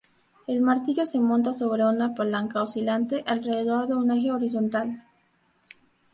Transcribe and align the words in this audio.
El 0.47 0.61
martillo 0.61 1.05
se 1.05 1.19
monta 1.19 1.53
sobre 1.53 1.85
una 1.85 2.15
palanca 2.15 2.63
oscilante 2.63 3.23
alrededor 3.27 3.85
de 3.85 3.93
un 3.93 4.09
eje 4.09 4.31
horizontal. 4.31 5.03